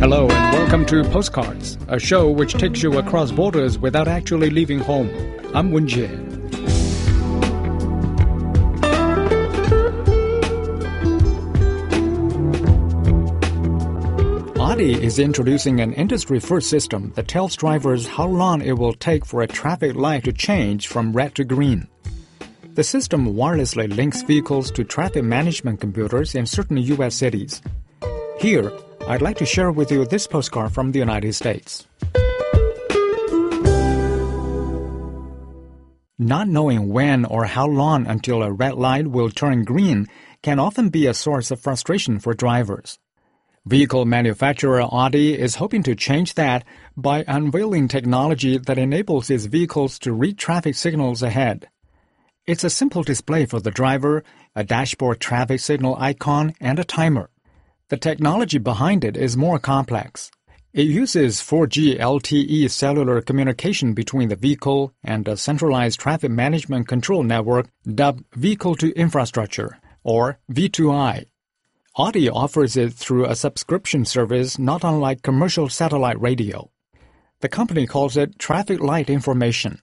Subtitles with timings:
[0.00, 4.78] Hello and welcome to Postcards, a show which takes you across borders without actually leaving
[4.78, 5.10] home.
[5.54, 6.08] I'm Wen Jie.
[14.58, 19.26] Audi is introducing an industry first system that tells drivers how long it will take
[19.26, 21.88] for a traffic light to change from red to green.
[22.78, 27.16] The system wirelessly links vehicles to traffic management computers in certain U.S.
[27.16, 27.60] cities.
[28.38, 28.70] Here,
[29.08, 31.88] I'd like to share with you this postcard from the United States.
[36.20, 40.06] Not knowing when or how long until a red light will turn green
[40.44, 43.00] can often be a source of frustration for drivers.
[43.66, 46.62] Vehicle manufacturer Audi is hoping to change that
[46.96, 51.68] by unveiling technology that enables its vehicles to read traffic signals ahead.
[52.48, 54.24] It's a simple display for the driver,
[54.56, 57.28] a dashboard traffic signal icon, and a timer.
[57.90, 60.30] The technology behind it is more complex.
[60.72, 67.22] It uses 4G LTE cellular communication between the vehicle and a centralized traffic management control
[67.22, 71.26] network dubbed Vehicle to Infrastructure, or V2I.
[71.98, 76.70] Audi offers it through a subscription service not unlike commercial satellite radio.
[77.40, 79.82] The company calls it Traffic Light Information.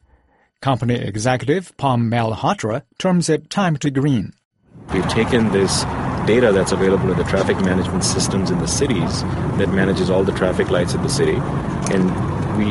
[0.66, 4.34] Company executive Pom Malhotra terms it time to green.
[4.92, 5.84] We've taken this
[6.26, 9.22] data that's available in the traffic management systems in the cities
[9.60, 11.36] that manages all the traffic lights in the city,
[11.94, 12.06] and
[12.58, 12.66] we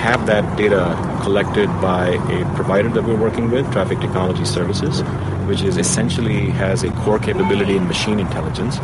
[0.00, 5.02] have that data collected by a provider that we're working with, Traffic Technology Services,
[5.46, 8.78] which is essentially has a core capability in machine intelligence.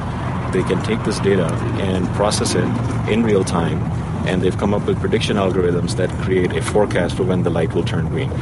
[0.52, 2.64] They can take this data and process it
[3.10, 3.80] in real time,
[4.26, 7.72] and they've come up with prediction algorithms that create a forecast for when the light
[7.74, 8.32] will turn green.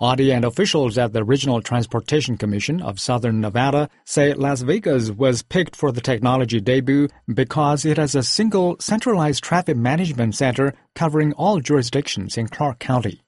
[0.00, 5.42] Audi and officials at the Regional Transportation Commission of Southern Nevada say Las Vegas was
[5.42, 11.32] picked for the technology debut because it has a single centralized traffic management center covering
[11.34, 13.22] all jurisdictions in Clark County.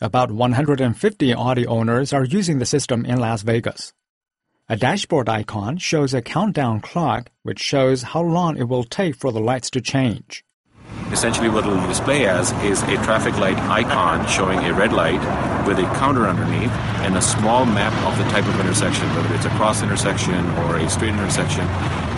[0.00, 3.92] About 150 Audi owners are using the system in Las Vegas.
[4.68, 9.30] A dashboard icon shows a countdown clock which shows how long it will take for
[9.30, 10.42] the lights to change.
[11.12, 15.20] Essentially, what it'll display as is a traffic light icon showing a red light
[15.66, 16.70] with a counter underneath
[17.04, 20.76] and a small map of the type of intersection, whether it's a cross intersection or
[20.76, 21.66] a straight intersection.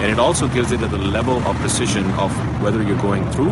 [0.00, 2.30] And it also gives it the level of precision of
[2.62, 3.50] whether you're going through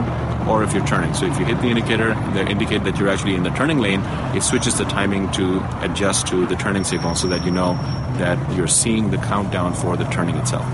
[0.48, 1.12] or if you're turning.
[1.14, 4.00] So if you hit the indicator that indicate that you're actually in the turning lane,
[4.34, 7.74] it switches the timing to adjust to the turning signal so that you know
[8.18, 10.66] that you're seeing the countdown for the turning itself.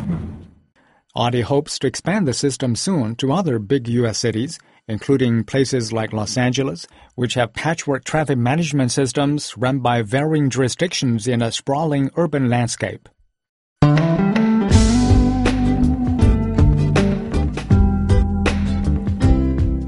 [1.19, 4.19] Audi hopes to expand the system soon to other big U.S.
[4.19, 6.87] cities, including places like Los Angeles,
[7.17, 13.09] which have patchwork traffic management systems run by varying jurisdictions in a sprawling urban landscape.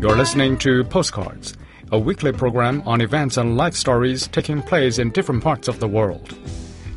[0.00, 1.56] You're listening to Postcards,
[1.92, 5.86] a weekly program on events and life stories taking place in different parts of the
[5.86, 6.36] world.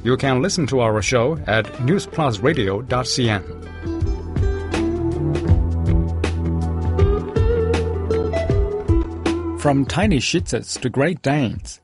[0.03, 3.92] You can listen to our show at newsplusradio.cn.
[9.63, 11.79] From tiny Shih Tzus to Great Danes,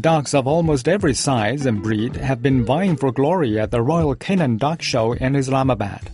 [0.00, 4.16] dogs of almost every size and breed have been vying for glory at the Royal
[4.16, 6.10] Canin Dog Show in Islamabad.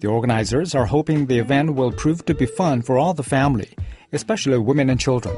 [0.00, 3.68] The organizers are hoping the event will prove to be fun for all the family,
[4.12, 5.36] especially women and children.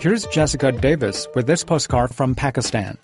[0.00, 2.96] Here's Jessica Davis with this postcard from Pakistan.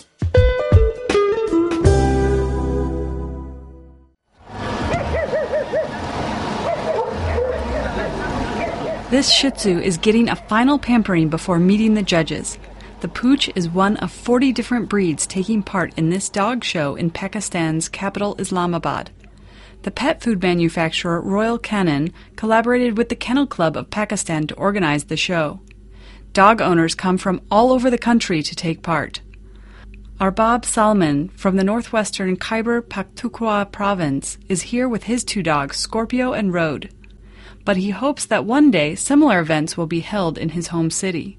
[9.15, 12.59] This Shih Tzu is getting a final pampering before meeting the judges.
[12.99, 17.13] The Pooch is one of 40 different breeds taking part in this dog show in
[17.13, 19.13] Pakistan's capital Islamabad.
[19.83, 25.05] The pet food manufacturer Royal Canin collaborated with the Kennel Club of Pakistan to organize
[25.05, 25.61] the show.
[26.33, 29.21] Dog owners come from all over the country to take part.
[30.19, 36.33] Arbab Salman from the northwestern Khyber Pakhtunkhwa province is here with his two dogs, Scorpio
[36.33, 36.93] and Road
[37.65, 41.39] but he hopes that one day similar events will be held in his home city.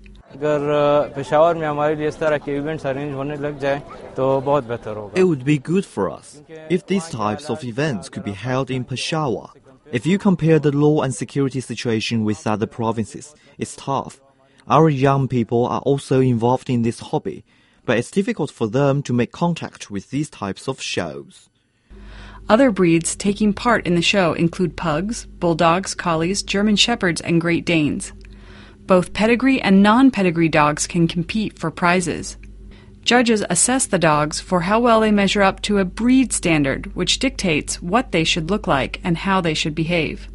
[5.16, 8.84] It would be good for us if these types of events could be held in
[8.84, 9.52] Peshawar.
[9.92, 14.20] If you compare the law and security situation with other provinces, it's tough.
[14.68, 17.46] Our young people are also involved in this hobby,
[17.86, 21.50] but it's difficult for them to make contact with these types of shows.
[22.48, 27.66] Other breeds taking part in the show include pugs, bulldogs, collies, German shepherds, and Great
[27.66, 28.14] Danes.
[28.86, 32.38] Both pedigree and non pedigree dogs can compete for prizes.
[33.02, 37.20] Judges assess the dogs for how well they measure up to a breed standard, which
[37.20, 40.28] dictates what they should look like and how they should behave.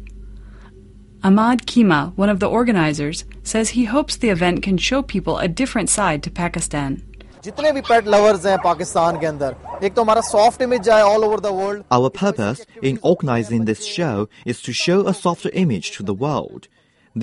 [1.23, 5.47] Ahmad Kima, one of the organizers, says he hopes the event can show people a
[5.47, 7.03] different side to Pakistan.
[7.44, 11.24] जितने भी पेट lovers हैं पाकिस्तान के अंदर एक तो हमारा soft image जाए all
[11.24, 14.14] over the world Our purpose in organizing this show
[14.54, 16.68] is to show a softer image to the world.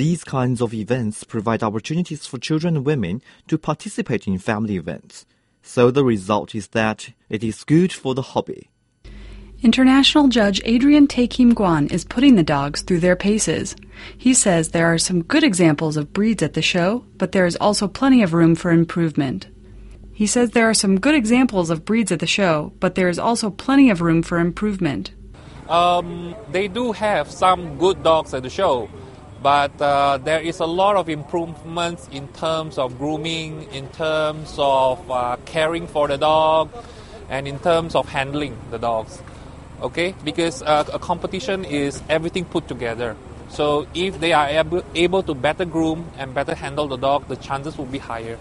[0.02, 3.22] These kinds of events provide opportunities for children and women
[3.54, 5.26] to participate in family events.
[5.74, 8.70] So the result is that it is good for the hobby.
[9.64, 13.76] International judge Adrian Takim Guan is putting the dogs through their paces.
[14.18, 17.56] He says there are some good examples of breeds at the show, but there is
[17.58, 19.48] also plenty of room for improvement.
[20.19, 23.21] He says there are some good examples of breeds at the show, but there is
[23.21, 25.13] also plenty of room for improvement.
[25.69, 28.91] Um, they do have some good dogs at the show,
[29.45, 35.09] but uh, there is a lot of improvements in terms of grooming, in terms of
[35.09, 36.69] uh, caring for the dog,
[37.31, 39.23] and in terms of handling the dogs.
[39.83, 43.15] Okay, because uh, a competition is everything put together.
[43.51, 47.37] So if they are able, able to better groom and better handle the dog, the
[47.37, 48.37] chances will be higher.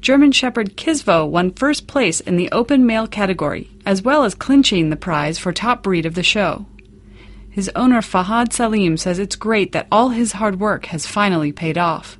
[0.00, 4.90] German Shepherd Kisvo won first place in the open male category, as well as clinching
[4.90, 6.66] the prize for top breed of the show.
[7.50, 11.76] His owner Fahad Salim says it's great that all his hard work has finally paid
[11.76, 12.18] off.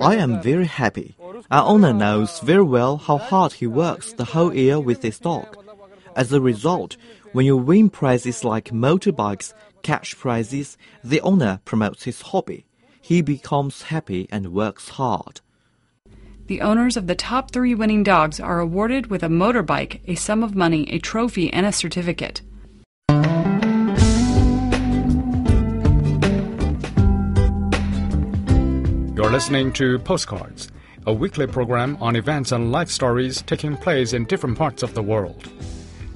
[0.00, 1.16] I am very happy.
[1.50, 5.56] Our owner knows very well how hard he works the whole year with his dog.
[6.14, 6.96] As a result,
[7.32, 9.52] when you win prizes like motorbikes
[9.86, 12.66] cash prizes, the owner promotes his hobby.
[13.00, 15.40] He becomes happy and works hard.
[16.48, 20.42] The owners of the top three winning dogs are awarded with a motorbike, a sum
[20.42, 22.42] of money, a trophy, and a certificate.
[29.14, 30.72] You're listening to Postcards,
[31.06, 35.02] a weekly program on events and life stories taking place in different parts of the
[35.02, 35.48] world.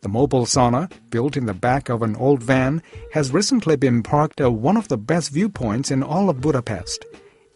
[0.00, 2.82] The mobile sauna, built in the back of an old van,
[3.12, 7.04] has recently been parked at one of the best viewpoints in all of Budapest,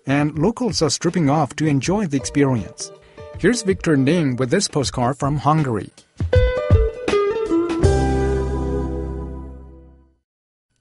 [0.05, 2.93] and locals are stripping off to enjoy the experience.
[3.39, 5.91] Here's Victor Ning with this postcard from Hungary.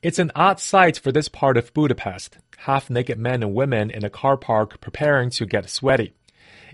[0.03, 4.05] It's an odd sight for this part of Budapest half naked men and women in
[4.05, 6.13] a car park preparing to get sweaty.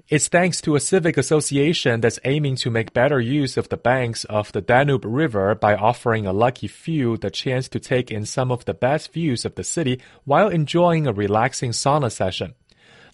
[0.10, 4.24] It's thanks to a civic association that's aiming to make better use of the banks
[4.26, 8.52] of the Danube River by offering a lucky few the chance to take in some
[8.52, 12.56] of the best views of the city while enjoying a relaxing sauna session.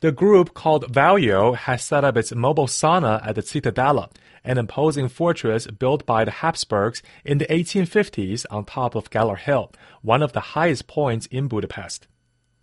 [0.04, 4.10] The group called Valyo has set up its mobile sauna at the Citadella,
[4.44, 9.72] an imposing fortress built by the Habsburgs in the 1850s on top of Gellért Hill,
[10.02, 12.08] one of the highest points in Budapest.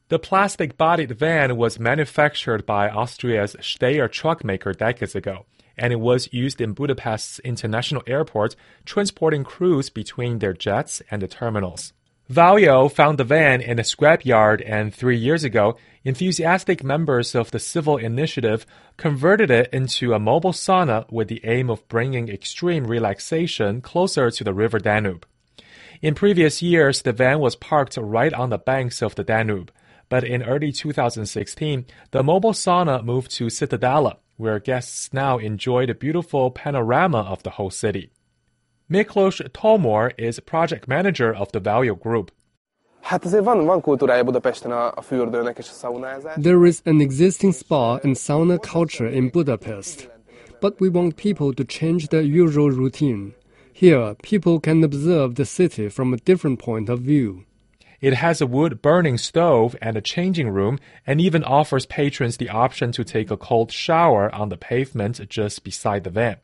[0.09, 5.47] The plastic bodied van was manufactured by Austria's Steyr truck maker decades ago,
[5.79, 8.55] and it was used in Budapest's international airport,
[8.85, 11.95] transporting crews between their jets and the terminals.
[12.31, 17.59] Valyo found the van in a scrapyard, and three years ago, enthusiastic members of the
[17.59, 18.65] civil initiative
[18.97, 24.45] converted it into a mobile sauna with the aim of bringing extreme relaxation closer to
[24.45, 25.27] the River Danube.
[26.01, 29.73] In previous years, the van was parked right on the banks of the Danube
[30.11, 35.95] but in early 2016, the mobile sauna moved to Citadella, where guests now enjoy the
[35.95, 38.11] beautiful panorama of the whole city.
[38.91, 42.33] Miklos Tomor is project manager of the Valyo Group.
[46.37, 50.09] There is an existing spa and sauna culture in Budapest,
[50.61, 53.35] but we want people to change their usual routine.
[53.73, 57.45] Here, people can observe the city from a different point of view.
[58.01, 62.49] It has a wood burning stove and a changing room, and even offers patrons the
[62.49, 66.39] option to take a cold shower on the pavement just beside the van.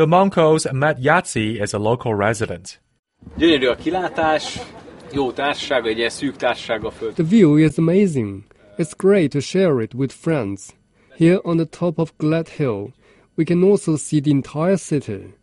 [0.00, 2.78] The Monco's met Yatsi as a local resident.
[3.36, 3.58] The
[7.18, 8.44] view is amazing.
[8.78, 10.72] It's great to share it with friends.
[11.16, 12.94] Here on the top of Glad Hill,
[13.36, 15.34] we can also see the entire city.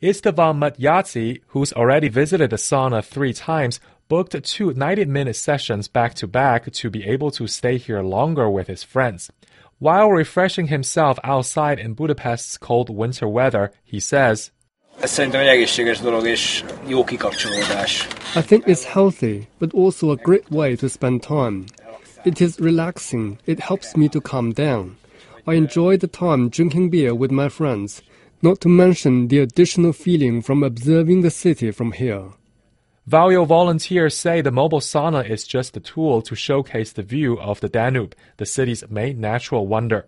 [0.00, 6.14] Istvan Matyadze, who's already visited the sauna three times, booked two 90 minute sessions back
[6.14, 9.32] to back to be able to stay here longer with his friends.
[9.82, 14.52] While refreshing himself outside in Budapest's cold winter weather, he says,
[15.02, 15.08] I
[18.42, 21.66] think it's healthy, but also a great way to spend time.
[22.24, 24.98] It is relaxing, it helps me to calm down.
[25.48, 28.02] I enjoy the time drinking beer with my friends,
[28.40, 32.26] not to mention the additional feeling from observing the city from here.
[33.08, 37.58] Valyo volunteers say the mobile sauna is just a tool to showcase the view of
[37.60, 40.06] the Danube, the city's main natural wonder.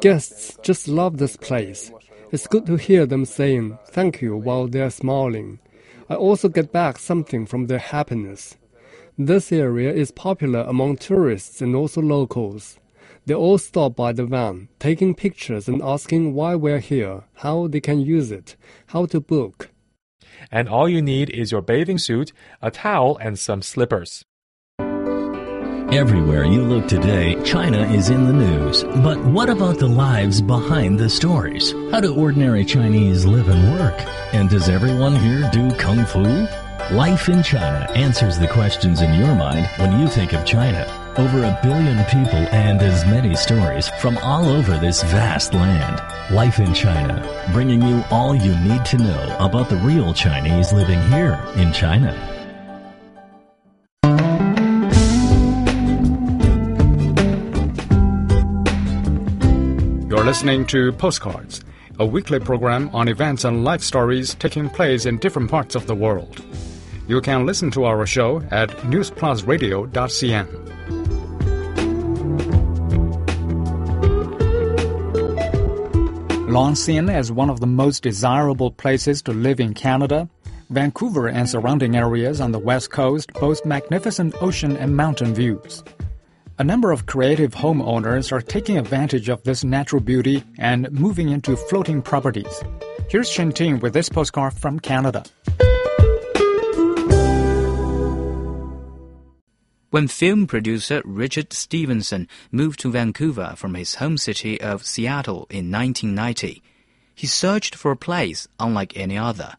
[0.00, 1.90] Guests just love this place.
[2.32, 5.58] It's good to hear them saying thank you while they're smiling.
[6.10, 8.58] I also get back something from their happiness.
[9.16, 12.78] This area is popular among tourists and also locals.
[13.26, 17.80] They all stop by the van, taking pictures and asking why we're here, how they
[17.80, 18.56] can use it,
[18.88, 19.70] how to book.
[20.50, 24.24] And all you need is your bathing suit, a towel, and some slippers.
[24.78, 28.84] Everywhere you look today, China is in the news.
[28.84, 31.72] But what about the lives behind the stories?
[31.92, 33.94] How do ordinary Chinese live and work?
[34.34, 36.22] And does everyone here do kung fu?
[36.94, 41.03] Life in China answers the questions in your mind when you think of China.
[41.16, 46.02] Over a billion people and as many stories from all over this vast land.
[46.34, 51.00] Life in China, bringing you all you need to know about the real Chinese living
[51.12, 52.12] here in China.
[60.08, 61.64] You're listening to Postcards,
[62.00, 65.94] a weekly program on events and life stories taking place in different parts of the
[65.94, 66.44] world.
[67.06, 71.03] You can listen to our show at newsplusradio.cn.
[76.54, 80.28] Seen as one of the most desirable places to live in Canada,
[80.70, 85.82] Vancouver and surrounding areas on the west coast boast magnificent ocean and mountain views.
[86.58, 91.56] A number of creative homeowners are taking advantage of this natural beauty and moving into
[91.56, 92.62] floating properties.
[93.08, 95.24] Here's Ting with this postcard from Canada.
[99.94, 105.70] When film producer Richard Stevenson moved to Vancouver from his home city of Seattle in
[105.70, 106.60] 1990,
[107.14, 109.54] he searched for a place unlike any other.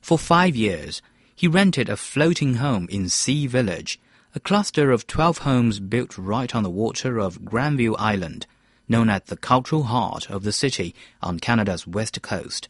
[0.00, 1.02] For five years,
[1.34, 3.98] he rented a floating home in Sea Village,
[4.36, 8.46] a cluster of 12 homes built right on the water of Granville Island,
[8.88, 12.68] known as the cultural heart of the city on Canada's west coast.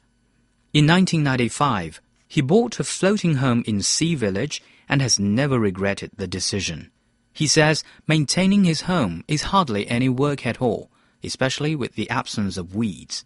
[0.72, 6.26] In 1995, he bought a floating home in Sea Village and has never regretted the
[6.26, 6.90] decision.
[7.32, 10.90] He says maintaining his home is hardly any work at all,
[11.23, 13.25] especially with the absence of weeds.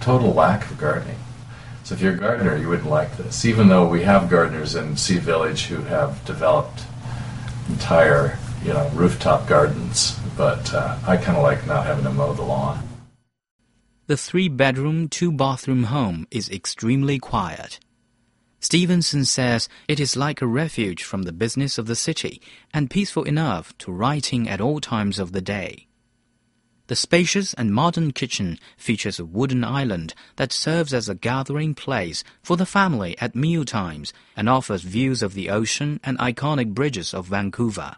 [0.00, 1.18] Total lack of gardening.
[1.84, 4.96] So if you're a gardener, you wouldn't like this, even though we have gardeners in
[4.96, 6.82] Sea Village who have developed
[7.68, 10.18] entire, you know, rooftop gardens.
[10.36, 12.86] But uh, I kind of like not having to mow the lawn.
[14.08, 17.78] The three-bedroom, two-bathroom home is extremely quiet.
[18.60, 22.42] Stevenson says it is like a refuge from the business of the city
[22.74, 25.86] and peaceful enough to writing at all times of the day.
[26.88, 32.24] The spacious and modern kitchen features a wooden island that serves as a gathering place
[32.42, 37.12] for the family at meal times and offers views of the ocean and iconic bridges
[37.12, 37.96] of Vancouver.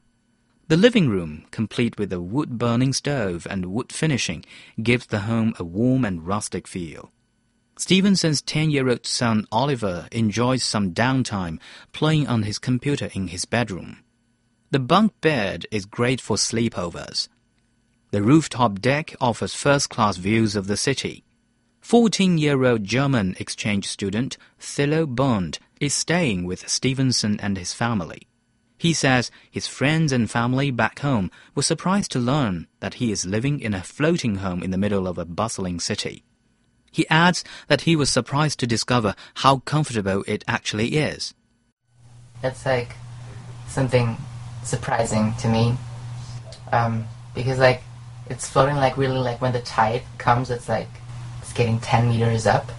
[0.67, 4.45] The living room, complete with a wood-burning stove and wood finishing,
[4.83, 7.13] gives the home a warm and rustic feel.
[7.81, 11.59] Stevenson's 10-year-old son Oliver enjoys some downtime
[11.93, 14.01] playing on his computer in his bedroom.
[14.71, 17.29] The bunk bed is great for sleepovers.
[18.11, 21.25] The rooftop deck offers first-class views of the city.
[21.83, 28.29] 14-year-old German exchange student Thilo Bond is staying with Stevenson and his family.
[28.77, 33.25] He says his friends and family back home were surprised to learn that he is
[33.25, 36.25] living in a floating home in the middle of a bustling city.
[36.91, 41.35] He adds that he was surprised to discover how comfortable it actually is.
[42.43, 42.97] It's like
[43.69, 44.17] something
[44.65, 45.77] surprising to me.
[46.73, 47.83] Um, because like
[48.29, 50.89] it's floating like really like when the tide comes it's like
[51.41, 52.71] it's getting 10 meters up.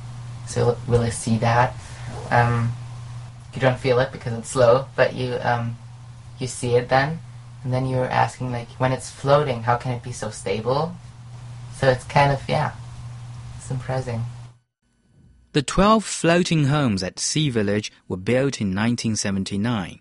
[0.48, 1.74] So you'll really see that.
[2.30, 2.72] Um,
[3.54, 5.78] you don't feel it because it's slow but you um,
[6.40, 7.20] you see it then.
[7.64, 10.96] And then you're asking like when it's floating how can it be so stable?
[11.78, 12.74] So it's kind of yeah
[13.62, 14.22] surprising.
[15.54, 20.00] The 12 floating homes at Sea Village were built in 1979.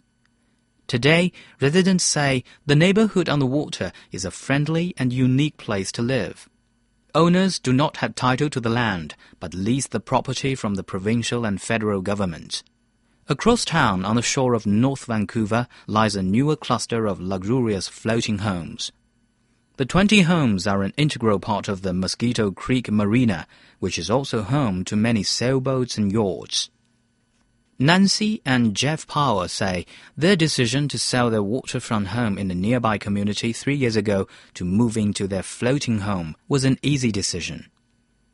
[0.87, 6.03] Today, residents say the neighborhood on the water is a friendly and unique place to
[6.03, 6.49] live.
[7.15, 11.45] Owners do not have title to the land, but lease the property from the provincial
[11.45, 12.63] and federal government.
[13.29, 18.39] Across town on the shore of North Vancouver lies a newer cluster of luxurious floating
[18.39, 18.93] homes.
[19.81, 23.47] The 20 homes are an integral part of the Mosquito Creek Marina,
[23.79, 26.69] which is also home to many sailboats and yachts.
[27.79, 32.99] Nancy and Jeff Power say their decision to sell their waterfront home in the nearby
[32.99, 37.71] community three years ago to move into their floating home was an easy decision.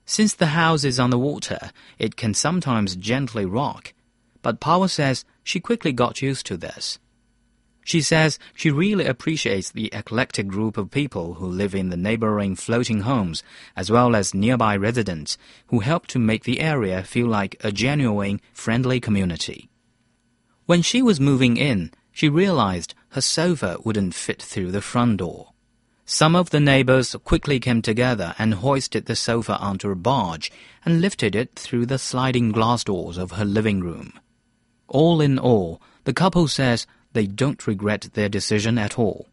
[0.04, 3.94] Since the house is on the water, it can sometimes gently rock,
[4.42, 6.98] but Power says she quickly got used to this.
[7.86, 12.56] She says she really appreciates the eclectic group of people who live in the neighboring
[12.56, 13.44] floating homes,
[13.76, 15.38] as well as nearby residents
[15.68, 19.70] who help to make the area feel like a genuine, friendly community.
[20.64, 25.52] When she was moving in, she realized her sofa wouldn't fit through the front door.
[26.04, 30.50] Some of the neighbors quickly came together and hoisted the sofa onto a barge
[30.84, 34.18] and lifted it through the sliding glass doors of her living room.
[34.88, 36.84] All in all, the couple says
[37.16, 39.26] they don't regret their decision at all.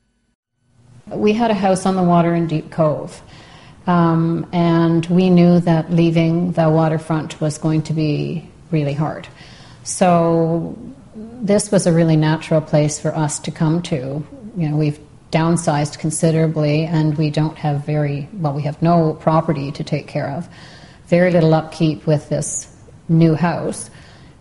[1.10, 3.22] We had a house on the water in Deep Cove,
[3.88, 9.28] um, and we knew that leaving the waterfront was going to be really hard.
[9.84, 10.78] So
[11.14, 14.26] this was a really natural place for us to come to.
[14.56, 15.00] You know, we've
[15.32, 18.54] downsized considerably, and we don't have very well.
[18.54, 20.48] We have no property to take care of.
[21.08, 22.74] Very little upkeep with this
[23.10, 23.90] new house.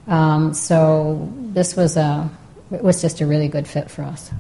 [0.07, 2.31] Um, so this was a
[2.73, 4.31] it was just a really good fit for us.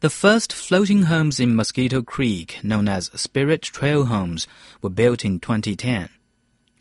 [0.00, 4.48] The first floating homes in Mosquito Creek, known as Spirit Trail Homes,
[4.82, 6.08] were built in 2010.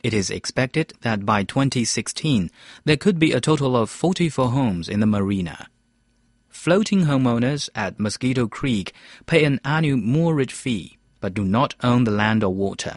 [0.03, 2.50] It is expected that by 2016,
[2.84, 5.68] there could be a total of 44 homes in the marina.
[6.50, 8.94] Floating homeowners at Mosquito Creek
[9.27, 12.96] pay an annual moorage fee, but do not own the land or water.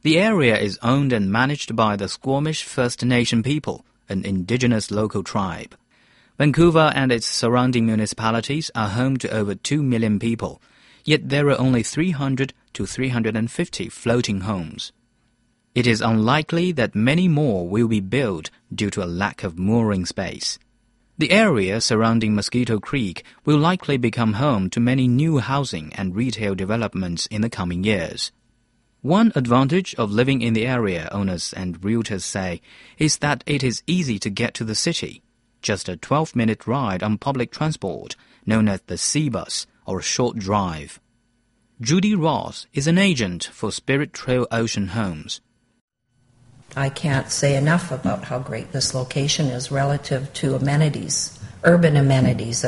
[0.00, 5.22] The area is owned and managed by the Squamish First Nation people, an indigenous local
[5.22, 5.76] tribe.
[6.38, 10.62] Vancouver and its surrounding municipalities are home to over 2 million people,
[11.04, 14.92] yet there are only 300 to 350 floating homes.
[15.74, 20.06] It is unlikely that many more will be built due to a lack of mooring
[20.06, 20.58] space.
[21.18, 26.54] The area surrounding Mosquito Creek will likely become home to many new housing and retail
[26.54, 28.32] developments in the coming years.
[29.02, 32.62] One advantage of living in the area, owners and realtors say,
[32.96, 35.22] is that it is easy to get to the city
[35.62, 40.02] just a 12 minute ride on public transport, known as the Sea Bus or a
[40.02, 41.00] short drive.
[41.80, 45.40] Judy Ross is an agent for Spirit Trail Ocean Homes.
[46.76, 52.64] I can't say enough about how great this location is relative to amenities, urban amenities.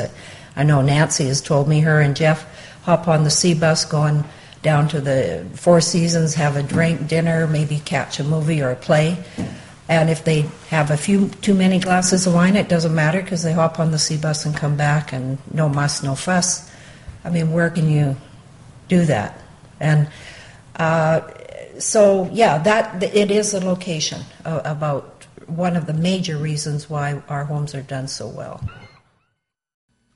[0.57, 2.47] I know Nancy has told me her and Jeff
[2.83, 4.25] hop on the sea bus going
[4.63, 8.77] down to the Four Seasons, have a drink, dinner, maybe catch a movie or a
[8.77, 9.23] play.
[9.89, 13.43] And if they have a few too many glasses of wine, it doesn't matter because
[13.43, 16.71] they hop on the sea bus and come back, and no muss, no fuss.
[17.25, 18.17] I mean, where can you
[18.89, 19.39] do that?
[19.81, 20.09] And
[20.77, 21.21] uh,
[21.79, 27.23] so, yeah, that it is a location uh, about one of the major reasons why
[27.29, 28.67] our homes are done so well.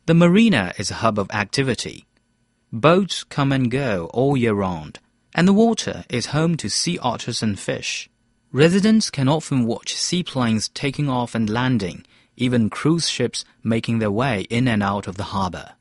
[0.07, 2.07] The marina is a hub of activity.
[2.72, 4.98] Boats come and go all year round,
[5.35, 8.09] and the water is home to sea otters and fish.
[8.52, 14.46] Residents can often watch seaplanes taking off and landing, even cruise ships making their way
[14.48, 15.72] in and out of the harbor.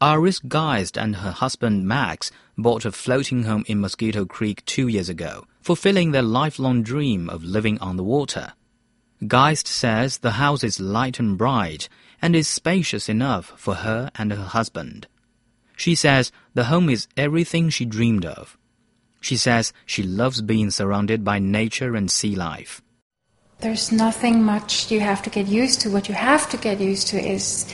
[0.00, 5.08] Iris Geist and her husband Max bought a floating home in Mosquito Creek two years
[5.08, 8.54] ago, fulfilling their lifelong dream of living on the water.
[9.28, 11.88] Geist says the house is light and bright
[12.20, 15.06] and is spacious enough for her and her husband.
[15.76, 18.58] She says the home is everything she dreamed of.
[19.22, 22.82] She says she loves being surrounded by nature and sea life.
[23.60, 25.90] There's nothing much you have to get used to.
[25.90, 27.72] What you have to get used to is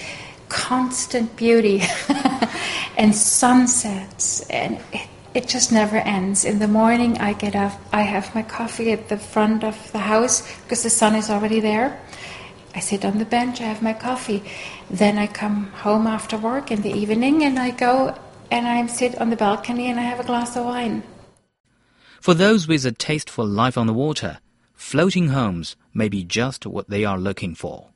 [0.51, 1.83] constant beauty
[2.99, 6.45] and sunsets, and it, it just never ends.
[6.45, 10.01] In the morning, I get up, I have my coffee at the front of the
[10.01, 11.99] house because the sun is already there.
[12.75, 14.45] I sit on the bench, I have my coffee.
[14.91, 18.15] Then I come home after work in the evening and I go
[18.51, 21.03] and I sit on the balcony and I have a glass of wine.
[22.21, 24.39] For those with a taste for life on the water,
[24.75, 27.91] floating homes may be just what they are looking for.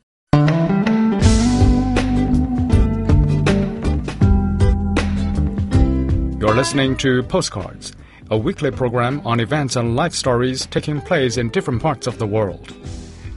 [6.40, 7.92] You're listening to Postcards,
[8.30, 12.26] a weekly program on events and life stories taking place in different parts of the
[12.26, 12.74] world.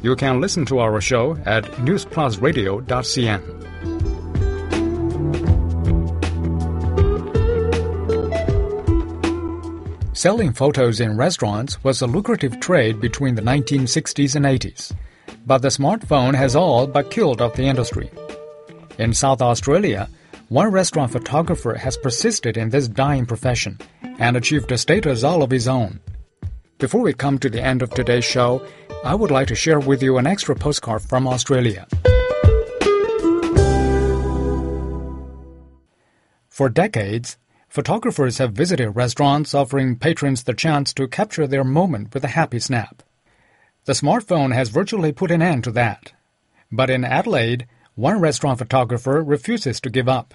[0.01, 3.94] You can listen to our show at newsplusradio.cn.
[10.25, 14.91] Selling photos in restaurants was a lucrative trade between the 1960s and 80s,
[15.45, 18.09] but the smartphone has all but killed off the industry.
[18.97, 20.09] In South Australia,
[20.49, 23.77] one restaurant photographer has persisted in this dying profession
[24.17, 25.99] and achieved a status all of his own.
[26.79, 28.65] Before we come to the end of today's show,
[29.03, 31.85] I would like to share with you an extra postcard from Australia.
[36.49, 37.37] For decades,
[37.75, 42.57] photographers have visited restaurants offering patrons the chance to capture their moment with a happy
[42.57, 43.03] snap.
[43.83, 46.13] The smartphone has virtually put an end to that.
[46.71, 50.33] But in Adelaide, one restaurant photographer refuses to give up.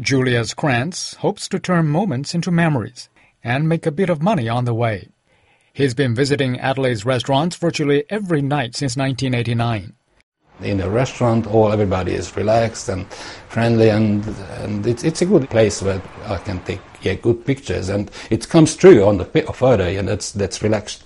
[0.00, 3.08] Julius Krantz hopes to turn moments into memories
[3.44, 5.08] and make a bit of money on the way.
[5.72, 9.94] He's been visiting Adelaide's restaurants virtually every night since 1989.
[10.64, 13.06] In a restaurant, all everybody is relaxed and
[13.48, 14.24] friendly, and
[14.60, 18.48] and it's it's a good place where I can take yeah, good pictures, and it
[18.48, 21.02] comes true on the photo, and that's that's relaxed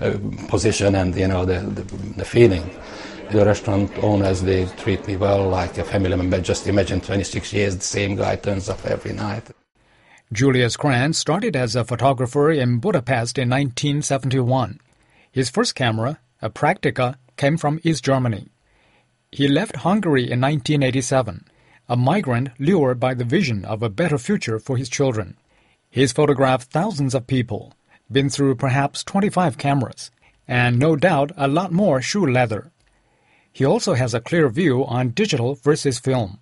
[0.00, 0.18] uh,
[0.48, 1.82] position and you know the, the,
[2.18, 2.70] the feeling
[3.30, 6.40] the restaurant owners, they treat me well like a family member.
[6.40, 9.44] Just imagine 26 years, the same guy turns up every night.
[10.32, 14.80] Julius Krantz started as a photographer in Budapest in 1971.
[15.30, 18.48] His first camera, a Praktica, came from East Germany.
[19.30, 21.44] He left Hungary in 1987,
[21.88, 25.36] a migrant lured by the vision of a better future for his children.
[25.90, 27.74] He's photographed thousands of people,
[28.10, 30.10] been through perhaps 25 cameras,
[30.46, 32.72] and no doubt a lot more shoe leather.
[33.52, 36.40] He also has a clear view on digital versus film.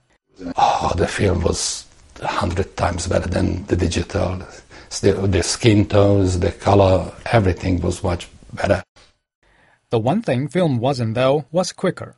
[0.57, 1.87] Oh, the film was
[2.21, 4.43] a hundred times better than the digital.
[4.91, 8.83] Still, the skin tones, the color, everything was much better.
[9.91, 12.17] The one thing film wasn't, though, was quicker.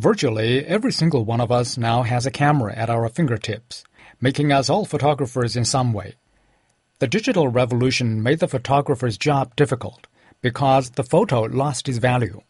[0.00, 3.84] Virtually every single one of us now has a camera at our fingertips,
[4.18, 6.14] making us all photographers in some way.
[7.00, 10.06] The digital revolution made the photographer's job difficult
[10.40, 12.40] because the photo lost its value.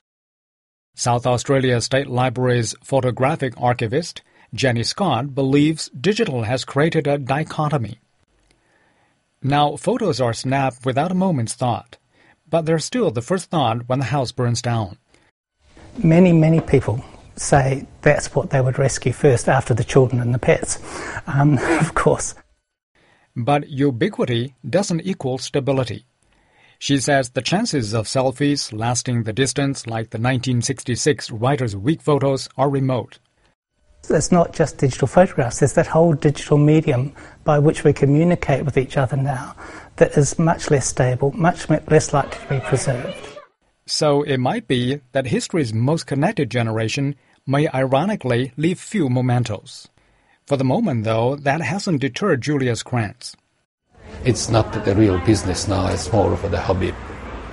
[0.94, 4.22] South Australia State Library's photographic archivist,
[4.54, 7.98] Jenny Scott, believes digital has created a dichotomy.
[9.42, 11.96] Now, photos are snapped without a moment's thought,
[12.48, 14.98] but they're still the first thought when the house burns down.
[15.98, 17.04] Many, many people
[17.40, 20.79] say that's what they would rescue first after the children and the pets,
[21.26, 22.35] um, of course.
[23.35, 26.05] But ubiquity doesn't equal stability.
[26.79, 32.48] She says the chances of selfies lasting the distance like the 1966 Writers' Week photos
[32.57, 33.18] are remote.
[34.09, 38.79] It's not just digital photographs, there's that whole digital medium by which we communicate with
[38.79, 39.55] each other now
[39.96, 43.14] that is much less stable, much less likely to be preserved.
[43.87, 47.16] So it might be that history's most connected generation
[47.50, 49.88] may ironically leave few mementos.
[50.46, 53.36] For the moment, though, that hasn't deterred Julius Krantz
[54.24, 56.92] it's not the real business now, it's more of a hobby.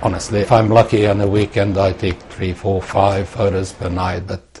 [0.02, 4.26] Honestly, if I'm lucky on a weekend, I take three, four, five photos per night,
[4.26, 4.60] but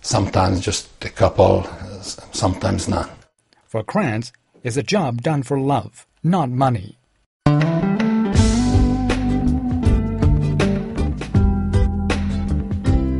[0.00, 1.64] sometimes just a couple,
[2.32, 3.10] sometimes none.
[3.66, 6.98] For Krantz, it's a job done for love, not money.